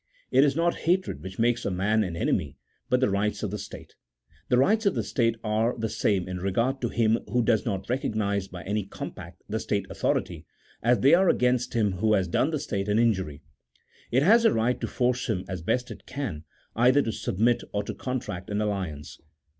[0.31, 2.57] It is not hatred which makes a man an enemy,
[2.89, 3.93] but the rights of the state.
[4.49, 7.87] The rights of the state are the same in regard to him who does not
[7.87, 10.47] recognize by any com pact the state authority,
[10.81, 13.43] as they are against him who has done the state an injury:
[14.09, 16.45] it has the right to force him as best it can,
[16.75, 19.19] either to submit, or to contract an alliance.